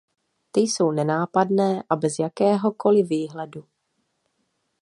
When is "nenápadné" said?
0.91-1.83